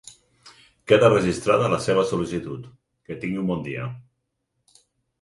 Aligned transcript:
Queda 0.91 1.11
registrada 1.17 1.69
la 1.75 1.79
seva 1.89 2.07
sol·licitud, 2.13 2.67
que 3.07 3.21
tingui 3.23 3.45
un 3.45 3.55
bon 3.55 3.65
dia. 3.71 3.89